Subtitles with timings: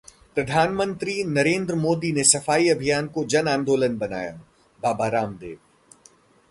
[0.35, 4.39] प्रधानमंत्री नरेंद्र मोदी ने सफाई अभियान को जन आंदोलन बनायाः
[4.79, 5.57] बाबा रामदेव